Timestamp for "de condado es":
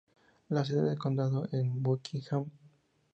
0.89-1.63